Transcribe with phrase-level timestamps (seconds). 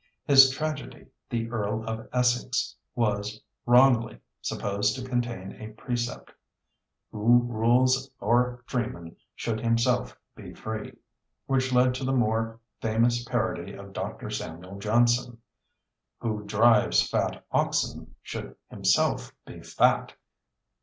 [0.25, 6.31] His tragedy, The Earl of Essex, was, wrongly, supposed to contain a precept,
[7.11, 10.93] "Who rules o'er freemen should himself be free,"
[11.45, 14.31] which led to the more famous parody of Dr.
[14.31, 15.37] Samuel Johnson,
[16.17, 20.13] "Who drives fat oxen should himself be fat."